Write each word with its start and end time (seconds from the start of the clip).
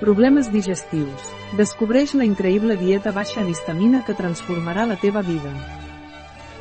Problemes 0.00 0.48
digestius. 0.50 1.28
Descobreix 1.54 2.16
la 2.18 2.24
increïble 2.26 2.74
dieta 2.74 3.12
baixa 3.14 3.38
en 3.44 3.50
histamina 3.52 4.00
que 4.02 4.16
transformarà 4.18 4.88
la 4.90 4.96
teva 4.98 5.22
vida. 5.22 5.52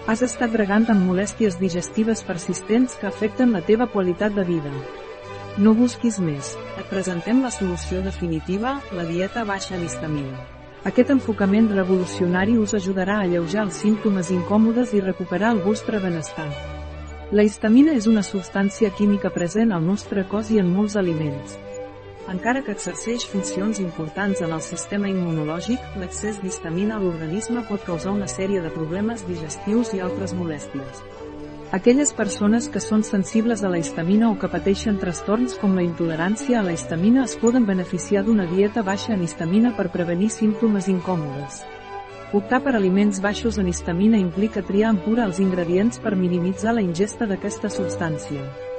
Has 0.05 0.21
estat 0.21 0.53
bregant 0.53 0.85
amb 0.93 1.01
molèsties 1.09 1.57
digestives 1.57 2.21
persistents 2.27 2.93
que 2.99 3.09
afecten 3.09 3.55
la 3.57 3.63
teva 3.65 3.87
qualitat 3.89 4.37
de 4.37 4.45
vida. 4.45 4.69
No 5.57 5.73
busquis 5.73 6.21
més. 6.21 6.53
Et 6.77 6.85
presentem 6.93 7.41
la 7.41 7.49
solució 7.49 8.03
definitiva, 8.05 8.75
la 8.93 9.07
dieta 9.09 9.47
baixa 9.49 9.79
en 9.79 9.89
histamina. 9.89 10.45
Aquest 10.85 11.09
enfocament 11.17 11.73
revolucionari 11.73 12.59
us 12.61 12.77
ajudarà 12.77 13.17
a 13.17 13.25
alleujar 13.25 13.65
els 13.65 13.81
símptomes 13.81 14.29
incòmodes 14.29 14.93
i 14.93 15.01
recuperar 15.01 15.55
el 15.57 15.65
vostre 15.65 15.97
benestar. 16.05 16.51
La 17.31 17.41
histamina 17.41 17.97
és 17.97 18.05
una 18.05 18.21
substància 18.21 18.93
química 18.93 19.33
present 19.33 19.73
al 19.73 19.81
nostre 19.81 20.29
cos 20.29 20.53
i 20.53 20.61
en 20.61 20.69
molts 20.69 20.99
aliments. 21.01 21.57
Encara 22.31 22.61
que 22.63 22.71
exerceix 22.71 23.25
funcions 23.27 23.81
importants 23.83 24.39
en 24.41 24.53
el 24.55 24.61
sistema 24.63 25.09
immunològic, 25.11 25.81
l'excés 25.99 26.39
d'histamina 26.39 26.95
a 26.95 27.01
l'organisme 27.03 27.65
pot 27.67 27.83
causar 27.83 28.13
una 28.15 28.29
sèrie 28.31 28.61
de 28.63 28.71
problemes 28.71 29.25
digestius 29.27 29.91
i 29.93 29.99
altres 29.99 30.31
molèsties. 30.37 31.03
Aquelles 31.75 32.13
persones 32.13 32.69
que 32.69 32.79
són 32.79 33.03
sensibles 33.03 33.63
a 33.63 33.69
la 33.73 33.79
histamina 33.81 34.31
o 34.31 34.37
que 34.39 34.47
pateixen 34.47 34.99
trastorns 35.01 35.57
com 35.59 35.75
la 35.75 35.83
intolerància 35.83 36.59
a 36.61 36.63
la 36.63 36.71
histamina 36.77 37.25
es 37.27 37.35
poden 37.41 37.65
beneficiar 37.65 38.23
d'una 38.23 38.45
dieta 38.47 38.85
baixa 38.87 39.15
en 39.17 39.23
histamina 39.27 39.75
per 39.75 39.89
prevenir 39.91 40.29
símptomes 40.31 40.87
incòmodes. 40.87 41.63
Optar 42.31 42.63
per 42.63 42.77
aliments 42.77 43.19
baixos 43.21 43.59
en 43.59 43.67
histamina 43.67 44.21
implica 44.21 44.63
triar 44.63 44.93
amb 44.93 45.03
cura 45.03 45.25
els 45.27 45.41
ingredients 45.43 45.99
per 45.99 46.15
minimitzar 46.15 46.77
la 46.77 46.85
ingesta 46.85 47.27
d'aquesta 47.27 47.73
substància. 47.73 48.72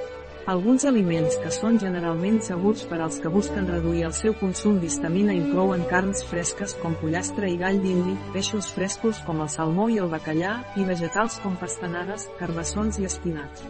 Alguns 0.44 0.84
aliments 0.84 1.38
que 1.40 1.48
són 1.48 1.78
generalment 1.80 2.34
segurs 2.44 2.82
per 2.84 2.98
als 3.00 3.16
que 3.16 3.30
busquen 3.32 3.64
reduir 3.70 4.02
el 4.04 4.12
seu 4.12 4.34
consum 4.36 4.74
d'histamina 4.76 5.32
inclouen 5.32 5.86
carns 5.88 6.20
fresques 6.28 6.74
com 6.82 6.92
pollastre 7.00 7.48
i 7.48 7.56
gall 7.62 7.80
d'indi, 7.80 8.12
peixos 8.34 8.68
frescos 8.76 9.22
com 9.24 9.40
el 9.40 9.48
salmó 9.48 9.88
i 9.88 9.96
el 10.04 10.12
bacallà, 10.12 10.58
i 10.76 10.84
vegetals 10.84 11.38
com 11.40 11.56
pastanagues, 11.56 12.28
carbassons 12.36 13.00
i 13.00 13.08
espinacs. 13.08 13.64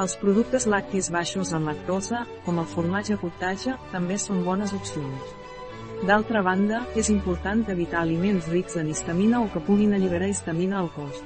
Els 0.00 0.16
productes 0.16 0.64
lactis 0.72 1.10
baixos 1.12 1.52
en 1.52 1.68
lactosa, 1.68 2.24
com 2.46 2.62
el 2.62 2.70
formatge 2.72 3.20
cottage, 3.20 3.76
també 3.92 4.16
són 4.16 4.40
bones 4.48 4.72
opcions. 4.72 5.34
D'altra 6.08 6.40
banda, 6.46 6.86
és 6.96 7.12
important 7.12 7.66
evitar 7.68 8.00
aliments 8.00 8.48
rics 8.48 8.80
en 8.80 8.88
histamina 8.88 9.44
o 9.44 9.52
que 9.52 9.60
puguin 9.60 9.92
alliberar 9.92 10.32
histamina 10.32 10.80
al 10.80 10.88
cos. 10.96 11.20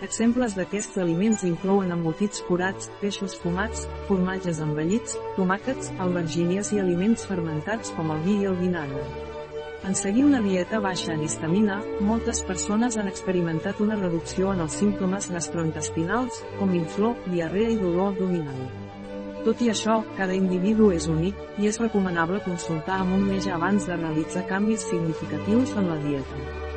Exemples 0.00 0.54
d'aquests 0.56 0.96
aliments 1.02 1.42
inclouen 1.44 1.90
embotits 1.92 2.40
curats, 2.46 2.86
peixos 3.02 3.34
fumats, 3.36 3.82
formatges 4.08 4.62
envellits, 4.64 5.18
tomàquets, 5.36 5.90
albergínies 6.00 6.70
i 6.72 6.80
aliments 6.80 7.26
fermentats 7.28 7.92
com 7.98 8.14
el 8.14 8.22
vi 8.24 8.38
i 8.40 8.48
el 8.48 8.56
vinagre. 8.62 9.02
En 9.84 9.96
seguir 9.96 10.24
una 10.24 10.40
dieta 10.44 10.80
baixa 10.80 11.12
en 11.12 11.24
histamina, 11.24 11.78
moltes 12.04 12.40
persones 12.48 12.96
han 12.96 13.12
experimentat 13.12 13.80
una 13.84 14.00
reducció 14.00 14.54
en 14.54 14.64
els 14.64 14.78
símptomes 14.80 15.28
gastrointestinals, 15.32 16.40
com 16.56 16.72
inflor, 16.80 17.20
diarrea 17.28 17.68
i 17.72 17.78
dolor 17.80 18.14
abdominal. 18.14 18.64
Tot 19.44 19.60
i 19.60 19.68
això, 19.72 20.00
cada 20.16 20.36
individu 20.36 20.90
és 20.96 21.08
únic, 21.12 21.36
i 21.60 21.68
és 21.68 21.80
recomanable 21.80 22.40
consultar 22.48 23.02
amb 23.02 23.16
un 23.20 23.28
metge 23.28 23.52
abans 23.52 23.88
de 23.88 24.00
realitzar 24.00 24.48
canvis 24.48 24.88
significatius 24.88 25.76
en 25.76 25.92
la 25.92 26.00
dieta. 26.08 26.69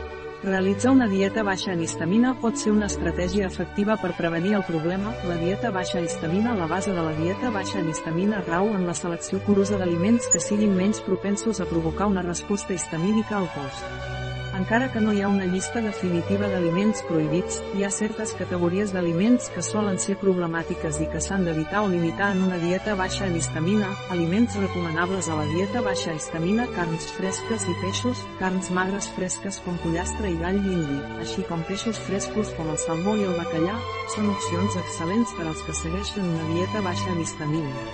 Realitzar 0.44 0.92
una 0.92 1.08
dieta 1.08 1.42
baixa 1.48 1.72
en 1.72 1.82
histamina 1.86 2.34
pot 2.42 2.58
ser 2.60 2.74
una 2.74 2.90
estratègia 2.92 3.48
efectiva 3.48 3.96
per 4.02 4.12
prevenir 4.18 4.58
el 4.58 4.66
problema. 4.68 5.14
La 5.30 5.38
dieta 5.40 5.72
baixa 5.72 6.02
en 6.02 6.10
histamina 6.10 6.56
La 6.58 6.68
base 6.68 6.92
de 6.92 7.00
la 7.06 7.14
dieta 7.16 7.50
baixa 7.50 7.80
en 7.80 7.88
histamina 7.90 8.44
rau 8.44 8.68
en 8.76 8.84
la 8.86 8.94
selecció 8.94 9.40
curosa 9.48 9.80
d'aliments 9.80 10.28
que 10.34 10.44
siguin 10.44 10.76
menys 10.76 11.00
propensos 11.00 11.62
a 11.62 11.70
provocar 11.72 12.12
una 12.12 12.28
resposta 12.28 12.74
histamínica 12.74 13.38
al 13.38 13.48
cos. 13.56 14.13
Encara 14.54 14.92
que 14.94 15.02
no 15.02 15.14
hi 15.14 15.22
ha 15.24 15.30
una 15.34 15.48
llista 15.50 15.82
definitiva 15.82 16.46
d'aliments 16.46 17.00
prohibits, 17.08 17.56
hi 17.74 17.82
ha 17.84 17.90
certes 17.90 18.36
categories 18.38 18.92
d'aliments 18.94 19.48
que 19.50 19.64
solen 19.66 19.98
ser 19.98 20.14
problemàtiques 20.22 21.00
i 21.02 21.08
que 21.10 21.22
s'han 21.26 21.48
d'evitar 21.48 21.82
o 21.82 21.90
limitar 21.90 22.30
en 22.36 22.44
una 22.46 22.60
dieta 22.62 22.94
baixa 23.00 23.26
en 23.26 23.34
histamina, 23.40 23.90
aliments 24.14 24.54
recomanables 24.62 25.28
a 25.28 25.40
la 25.40 25.48
dieta 25.56 25.82
baixa 25.82 26.14
histamina, 26.14 26.68
carns 26.78 27.10
fresques 27.18 27.66
i 27.66 27.76
peixos, 27.82 28.22
carns 28.38 28.70
magres 28.70 29.10
fresques 29.18 29.58
com 29.66 29.80
pollastre 29.82 30.30
i 30.30 30.38
gall 30.38 30.62
d'indi, 30.62 31.02
així 31.26 31.50
com 31.50 31.66
peixos 31.66 31.98
frescos 32.06 32.54
com 32.54 32.70
el 32.70 32.78
salmó 32.78 33.18
i 33.18 33.26
el 33.26 33.34
bacallà, 33.42 33.80
són 34.14 34.30
opcions 34.36 34.78
excel·lents 34.86 35.34
per 35.34 35.48
als 35.50 35.66
que 35.66 35.82
segueixen 35.82 36.30
una 36.30 36.52
dieta 36.54 36.86
baixa 36.86 37.10
en 37.10 37.24
histamina. 37.26 37.88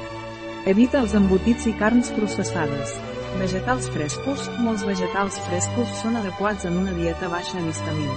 Evita 0.68 1.00
els 1.00 1.16
embotits 1.16 1.72
i 1.72 1.80
carns 1.80 2.12
processades. 2.20 3.00
Vegetals 3.38 3.88
frescos, 3.94 4.48
molts 4.64 4.84
vegetals 4.88 5.38
frescos 5.46 5.92
són 6.02 6.18
adequats 6.18 6.66
en 6.66 6.78
una 6.82 6.94
dieta 6.98 7.30
baixa 7.30 7.60
en 7.60 7.68
histamina. 7.70 8.16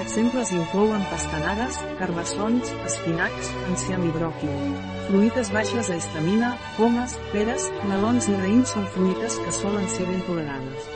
Exemples 0.00 0.52
inclouen 0.56 1.02
pastanagues, 1.10 1.78
carbassons, 1.98 2.70
espinacs, 2.86 3.50
enciam 3.68 4.06
i 4.06 4.12
bròquil. 4.14 4.52
Fruites 5.08 5.50
baixes 5.52 5.90
a 5.90 5.98
histamina, 5.98 6.52
pomes, 6.78 7.18
peres, 7.34 7.68
melons 7.90 8.30
i 8.30 8.36
raïms 8.38 8.72
són 8.76 8.86
fruites 8.94 9.40
que 9.42 9.54
solen 9.58 9.88
ser 9.92 10.06
ben 10.08 10.22
tolerades. 10.28 10.86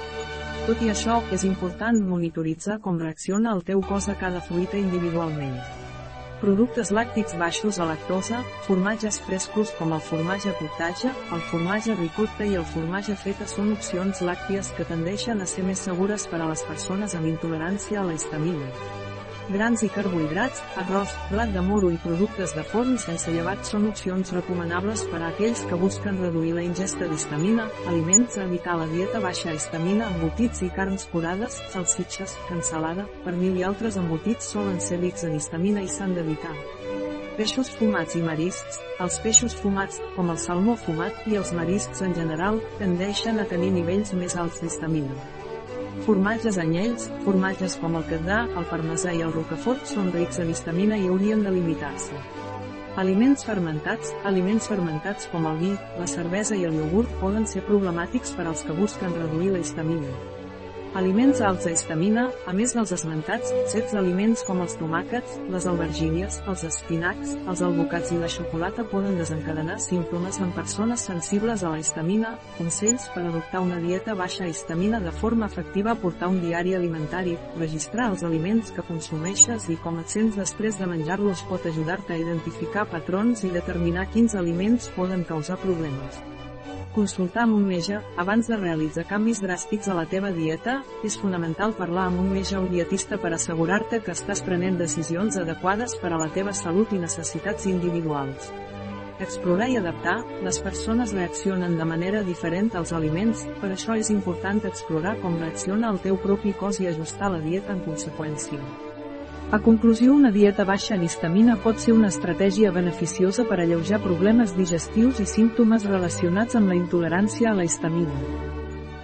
Tot 0.66 0.80
i 0.82 0.92
això, 0.94 1.18
és 1.34 1.44
important 1.46 1.98
monitoritzar 2.06 2.80
com 2.86 3.02
reacciona 3.02 3.52
el 3.54 3.66
teu 3.66 3.82
cos 3.90 4.08
a 4.08 4.16
cada 4.22 4.40
fruita 4.48 4.80
individualment. 4.80 5.85
Productes 6.36 6.90
làctics 6.92 7.32
baixos 7.40 7.78
a 7.80 7.86
lactosa, 7.88 8.42
formatges 8.66 9.16
frescos 9.24 9.72
com 9.78 9.94
el 9.96 10.02
formatge 10.04 10.52
cottage, 10.58 11.14
el 11.32 11.44
formatge 11.48 11.96
ricotta 11.96 12.44
i 12.44 12.58
el 12.60 12.68
formatge 12.74 13.16
feta 13.22 13.48
són 13.48 13.72
opcions 13.78 14.20
làcties 14.20 14.74
que 14.76 14.84
tendeixen 14.92 15.40
a 15.40 15.48
ser 15.48 15.64
més 15.64 15.88
segures 15.88 16.28
per 16.28 16.42
a 16.42 16.52
les 16.52 16.68
persones 16.68 17.16
amb 17.16 17.32
intolerància 17.32 18.02
a 18.02 18.08
la 18.10 18.20
histamina. 18.20 19.05
Grans 19.46 19.84
i 19.86 19.88
carbohidrats, 19.94 20.58
arròs, 20.80 21.12
blat 21.30 21.52
de 21.54 21.60
moro 21.62 21.92
i 21.94 21.98
productes 22.02 22.50
de 22.56 22.64
forn 22.66 22.96
sense 22.98 23.30
llevat 23.30 23.60
són 23.68 23.84
opcions 23.86 24.32
recomanables 24.34 25.04
per 25.12 25.20
a 25.20 25.28
aquells 25.28 25.62
que 25.70 25.78
busquen 25.78 26.18
reduir 26.18 26.56
la 26.56 26.64
ingesta 26.66 27.06
d'histamina, 27.06 27.68
aliments 27.86 28.40
a 28.40 28.42
evitar 28.48 28.74
la 28.80 28.88
dieta 28.90 29.20
baixa 29.22 29.54
histamina 29.54 30.10
embotits 30.16 30.64
i 30.66 30.72
carns 30.74 31.06
curades, 31.12 31.60
salsitxes, 31.70 32.34
cansalada, 32.48 33.06
pernil 33.22 33.60
i 33.60 33.64
altres 33.70 34.00
embotits 34.02 34.50
solen 34.56 34.82
ser 34.82 34.98
rics 35.04 35.22
en 35.30 35.38
histamina 35.38 35.86
i 35.86 35.94
s'han 35.94 36.18
d'evitar. 36.18 36.56
Peixos 37.38 37.70
fumats 37.78 38.18
i 38.18 38.26
mariscs, 38.26 38.82
els 38.98 39.22
peixos 39.22 39.54
fumats, 39.62 40.02
com 40.18 40.34
el 40.34 40.42
salmó 40.42 40.74
fumat, 40.82 41.22
i 41.30 41.38
els 41.38 41.54
mariscs 41.54 42.02
en 42.02 42.18
general, 42.18 42.58
tendeixen 42.82 43.38
a 43.38 43.46
tenir 43.46 43.70
nivells 43.78 44.16
més 44.18 44.34
alts 44.34 44.58
d'histamina. 44.64 45.35
Formatges 46.04 46.58
anyells, 46.60 47.08
formatges 47.24 47.78
com 47.80 47.96
el 47.96 48.04
quedà, 48.10 48.42
el 48.58 48.68
parmesà 48.68 49.14
i 49.16 49.22
el 49.24 49.32
rocafort 49.32 49.88
són 49.88 50.12
rics 50.14 50.38
en 50.42 50.52
histamina 50.52 50.98
i 51.00 51.08
haurien 51.08 51.42
de 51.46 51.54
limitar-se. 51.54 52.20
Aliments 53.00 53.44
fermentats, 53.48 54.12
aliments 54.28 54.68
fermentats 54.68 55.28
com 55.32 55.48
el 55.50 55.58
vi, 55.64 55.74
la 55.98 56.06
cervesa 56.08 56.56
i 56.56 56.64
el 56.68 56.78
iogurt 56.78 57.12
poden 57.20 57.48
ser 57.48 57.64
problemàtics 57.66 58.36
per 58.36 58.46
als 58.46 58.64
que 58.64 58.76
busquen 58.76 59.16
reduir 59.16 59.54
la 59.56 59.64
histamina. 59.64 60.35
Aliments 60.96 61.42
alts 61.44 61.66
a 61.68 61.72
histamina, 61.74 62.22
a 62.48 62.54
més 62.56 62.72
dels 62.72 62.88
esmentats, 62.94 63.50
certs 63.68 63.92
aliments 64.00 64.40
com 64.48 64.62
els 64.64 64.78
tomàquets, 64.80 65.34
les 65.52 65.66
albergínies, 65.68 66.38
els 66.48 66.62
espinacs, 66.64 67.34
els 67.36 67.60
albocats 67.66 68.14
i 68.14 68.20
la 68.22 68.30
xocolata 68.32 68.86
poden 68.88 69.18
desencadenar 69.20 69.76
símptomes 69.84 70.38
en 70.40 70.54
persones 70.56 71.04
sensibles 71.04 71.60
a 71.60 71.74
la 71.74 71.82
histamina, 71.82 72.30
consells 72.56 73.04
per 73.12 73.26
adoptar 73.26 73.60
una 73.66 73.76
dieta 73.82 74.14
baixa 74.16 74.48
histamina 74.48 75.02
de 75.04 75.12
forma 75.12 75.50
efectiva 75.52 75.98
portar 76.00 76.30
un 76.32 76.40
diari 76.40 76.72
alimentari, 76.78 77.36
registrar 77.58 78.08
els 78.14 78.24
aliments 78.24 78.72
que 78.72 78.86
consumeixes 78.88 79.68
i 79.68 79.76
com 79.84 80.00
et 80.00 80.16
sents 80.16 80.40
després 80.40 80.80
de 80.80 80.88
menjar-los 80.94 81.44
pot 81.50 81.68
ajudar-te 81.68 82.16
a 82.16 82.22
identificar 82.24 82.86
patrons 82.88 83.44
i 83.44 83.52
determinar 83.52 84.08
quins 84.16 84.32
aliments 84.32 84.88
poden 84.96 85.28
causar 85.28 85.60
problemes. 85.60 86.24
Consultar 86.96 87.42
amb 87.42 87.52
un 87.58 87.64
metge, 87.68 87.98
abans 88.16 88.46
de 88.48 88.56
realitzar 88.56 89.02
canvis 89.04 89.42
dràstics 89.44 89.90
a 89.92 89.96
la 89.98 90.06
teva 90.08 90.30
dieta, 90.32 90.78
és 91.04 91.18
fonamental 91.20 91.74
parlar 91.76 92.06
amb 92.08 92.22
un 92.22 92.30
metge 92.32 92.56
o 92.56 92.62
dietista 92.70 93.18
per 93.20 93.34
assegurar-te 93.36 94.00
que 94.06 94.14
estàs 94.14 94.40
prenent 94.46 94.78
decisions 94.80 95.36
adequades 95.36 95.92
per 96.00 96.14
a 96.14 96.22
la 96.22 96.30
teva 96.32 96.56
salut 96.56 96.96
i 96.96 97.02
necessitats 97.02 97.68
individuals. 97.68 98.48
Explorar 99.20 99.68
i 99.68 99.76
adaptar, 99.76 100.16
les 100.48 100.62
persones 100.64 101.12
reaccionen 101.12 101.76
de 101.76 101.90
manera 101.92 102.24
diferent 102.24 102.72
als 102.80 102.96
aliments, 102.96 103.44
per 103.60 103.74
això 103.74 104.00
és 104.00 104.08
important 104.16 104.64
explorar 104.64 105.18
com 105.20 105.36
reacciona 105.36 105.92
el 105.92 106.00
teu 106.00 106.16
propi 106.16 106.56
cos 106.56 106.80
i 106.80 106.88
ajustar 106.88 107.34
la 107.36 107.44
dieta 107.44 107.76
en 107.76 107.84
conseqüència. 107.84 108.95
A 109.52 109.60
conclusió 109.60 110.12
una 110.12 110.32
dieta 110.32 110.64
baixa 110.66 110.96
en 110.96 111.04
histamina 111.06 111.54
pot 111.62 111.78
ser 111.78 111.92
una 111.94 112.08
estratègia 112.10 112.72
beneficiosa 112.74 113.44
per 113.46 113.60
alleujar 113.62 114.00
problemes 114.02 114.56
digestius 114.56 115.20
i 115.22 115.26
símptomes 115.30 115.84
relacionats 115.86 116.58
amb 116.58 116.72
la 116.72 116.74
intolerància 116.74 117.52
a 117.52 117.54
la 117.54 117.62
histamina. 117.68 118.16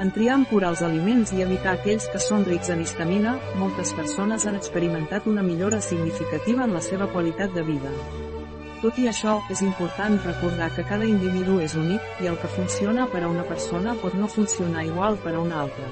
En 0.02 0.10
triar 0.10 0.34
amb 0.34 0.48
cura 0.50 0.72
els 0.72 0.82
aliments 0.82 1.30
i 1.30 1.44
evitar 1.46 1.76
aquells 1.76 2.08
que 2.10 2.18
són 2.18 2.42
rics 2.48 2.72
en 2.74 2.82
histamina, 2.82 3.36
moltes 3.60 3.94
persones 3.94 4.48
han 4.50 4.58
experimentat 4.58 5.28
una 5.30 5.46
millora 5.46 5.78
significativa 5.80 6.66
en 6.66 6.74
la 6.74 6.82
seva 6.82 7.06
qualitat 7.12 7.54
de 7.54 7.62
vida. 7.62 7.92
Tot 8.82 8.98
i 8.98 9.06
això, 9.06 9.38
és 9.46 9.62
important 9.62 10.18
recordar 10.26 10.72
que 10.74 10.82
cada 10.90 11.06
individu 11.06 11.60
és 11.62 11.78
únic, 11.78 12.02
i 12.18 12.26
el 12.26 12.40
que 12.42 12.50
funciona 12.50 13.06
per 13.06 13.22
a 13.22 13.30
una 13.30 13.46
persona 13.46 13.94
pot 14.02 14.18
no 14.18 14.26
funcionar 14.26 14.82
igual 14.90 15.22
per 15.22 15.36
a 15.36 15.44
una 15.46 15.62
altra. 15.62 15.86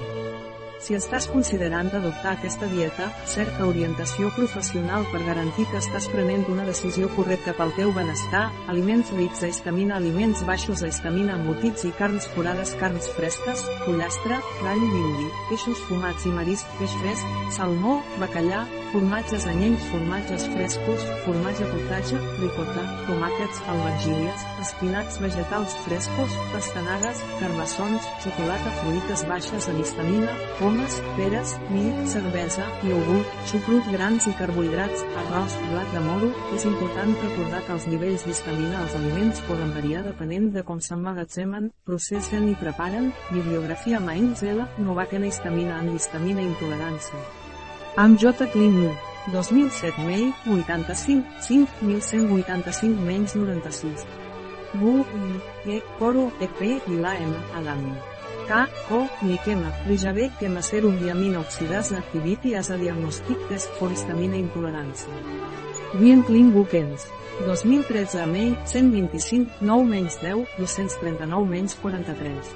Si 0.81 0.95
estàs 0.97 1.27
considerant 1.29 1.91
adoptar 1.93 2.31
aquesta 2.33 2.65
dieta, 2.71 3.11
cerca 3.29 3.67
orientació 3.69 4.31
professional 4.33 5.05
per 5.11 5.21
garantir 5.27 5.67
que 5.69 5.77
estàs 5.77 6.07
prenent 6.09 6.47
una 6.49 6.65
decisió 6.65 7.09
correcta 7.13 7.53
pel 7.53 7.73
teu 7.77 7.93
benestar, 7.93 8.47
aliments 8.73 9.11
rics 9.13 9.43
a 9.45 9.51
histamina 9.51 9.99
aliments 9.99 10.41
baixos 10.49 10.81
a 10.81 10.89
histamina 10.89 11.37
embotits 11.37 11.85
i 11.85 11.93
carns 12.01 12.25
forades 12.33 12.73
carns 12.81 13.11
fresques, 13.13 13.61
pollastre, 13.85 14.41
gall 14.63 14.81
d'indi, 14.81 15.29
peixos 15.51 15.85
fumats 15.85 16.25
i 16.25 16.33
marisc, 16.33 16.77
peix 16.81 16.97
fresc, 17.03 17.37
salmó, 17.59 17.99
bacallà, 18.17 18.65
formatges 18.91 19.45
anyells 19.47 19.85
formatges 19.91 20.47
frescos, 20.55 21.05
formatge 21.27 21.67
portatge, 21.69 22.17
ricota, 22.41 22.83
tomàquets, 23.05 23.61
albergílies, 23.71 24.49
espinacs 24.65 25.21
vegetals 25.23 25.77
frescos, 25.85 26.35
pastanagues, 26.51 27.21
carbassons, 27.39 28.09
xocolata 28.25 28.75
fruites 28.81 29.25
baixes 29.29 29.69
en 29.71 29.79
histamina, 29.85 30.35
pomes, 30.71 31.01
peres, 31.17 31.59
mill, 31.69 32.07
cervesa, 32.07 32.63
iogurt, 32.87 33.27
xucrut 33.49 33.83
grans 33.91 34.27
i 34.27 34.33
carbohidrats, 34.39 35.03
arròs, 35.19 35.55
blat 35.71 35.89
de 35.91 36.01
moro, 36.05 36.29
és 36.55 36.63
important 36.69 37.11
recordar 37.19 37.59
que 37.65 37.73
els 37.75 37.87
nivells 37.91 38.23
d'histamina 38.25 38.79
als 38.79 38.95
aliments 38.95 39.41
poden 39.49 39.73
variar 39.75 40.03
depenent 40.05 40.47
de 40.55 40.63
com 40.63 40.79
s'emmagatzemen, 40.79 41.71
processen 41.87 42.47
i 42.47 42.55
preparen, 42.55 43.11
bibliografia 43.33 43.99
Mainz 43.99 44.45
L, 44.47 44.63
Novaken 44.79 45.27
histamina 45.27 45.81
en 45.81 45.91
histamina 45.95 46.45
intolerància. 46.45 47.19
Amb 47.99 48.19
J. 48.21 48.47
Kling 48.53 48.79
2007 49.33 50.07
May, 50.07 50.31
85, 50.47 51.27
5, 51.49 51.83
1185 51.83 53.03
menys 53.11 53.35
96. 53.35 54.07
Bu, 54.79 55.03
E, 55.67 55.81
Coro, 55.99 56.31
EP 56.39 56.63
i 56.63 56.95
la 56.95 57.17
M, 57.19 57.35
Adami. 57.59 58.20
O, 58.89 59.07
Nikema, 59.21 59.71
Rijave, 59.87 60.29
Kema 60.37 60.61
Serum 60.61 60.97
Diamina 60.99 61.39
Oxidase 61.39 61.95
Activity 61.95 62.55
as 62.55 62.69
a 62.69 62.77
Test 63.47 63.69
for 63.79 63.89
Histamina 63.89 64.35
Intolerància. 64.35 65.07
Kling 65.93 66.51
Bookends. 66.51 67.07
2013 67.45 68.25
May, 68.25 68.57
125, 68.65 69.47
9 69.61 69.85
menys 69.85 70.17
10, 70.19 70.45
239 70.57 71.45
menys 71.45 71.75
43. 71.75 72.53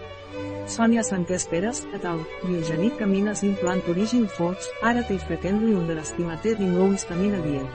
Sònia 0.67 1.03
Sanqués 1.03 1.47
Peres, 1.47 1.85
et 1.93 2.03
al. 2.03 2.19
Biogenic 2.43 2.97
Camines 2.97 3.43
Implant 3.43 3.87
Origin 3.87 4.27
Fots, 4.27 4.67
ara 4.81 5.03
te 5.03 5.17
frequently 5.17 5.73
underestimated 5.73 6.59
in 6.59 6.77
low 6.77 6.91
histamina 6.91 7.39
diet. 7.39 7.67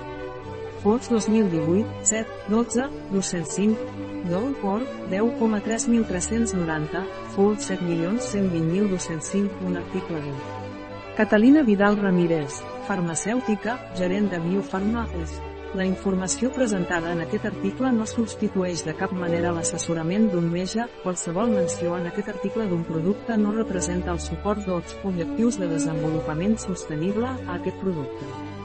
Fots 0.82 1.08
2018, 1.08 1.86
7, 2.04 2.26
12, 2.48 2.90
205, 3.12 3.76
Dol 4.28 4.54
por, 4.60 4.82
10,3390, 5.10 7.04
Fots 7.34 7.70
7.120.205, 7.70 9.50
un 9.66 9.76
article 9.76 10.16
de 10.16 10.32
Catalina 11.16 11.62
Vidal 11.62 11.96
Ramírez, 11.96 12.62
farmacèutica, 12.86 13.92
gerent 13.96 14.30
de 14.30 14.38
Biofarma 14.38 15.06
Est. 15.22 15.42
La 15.74 15.84
informació 15.86 16.50
presentada 16.50 17.12
en 17.12 17.20
aquest 17.22 17.44
article 17.46 17.92
no 17.94 18.06
substitueix 18.06 18.82
de 18.86 18.94
cap 18.98 19.12
manera 19.14 19.52
l'assessorament 19.54 20.26
d'un 20.32 20.48
metge, 20.50 20.86
qualsevol 21.04 21.52
menció 21.54 21.94
en 21.98 22.08
aquest 22.10 22.32
article 22.32 22.66
d'un 22.70 22.82
producte 22.88 23.36
no 23.38 23.52
representa 23.54 24.10
el 24.16 24.18
suport 24.24 24.66
dels 24.66 24.96
objectius 25.04 25.60
de 25.60 25.70
desenvolupament 25.70 26.58
sostenible 26.58 27.30
a 27.30 27.60
aquest 27.60 27.78
producte. 27.84 28.59